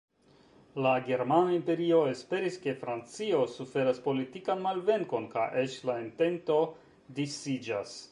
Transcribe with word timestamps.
La 0.83 0.91
Germana 1.09 1.51
Imperio 1.57 1.99
esperis, 2.13 2.57
ke 2.63 2.73
Francio 2.83 3.41
suferas 3.57 3.99
politikan 4.07 4.63
malvenkon 4.65 5.29
kaj 5.35 5.45
eĉ 5.65 5.77
la 5.91 5.99
entento 6.07 6.57
disiĝas. 7.21 7.95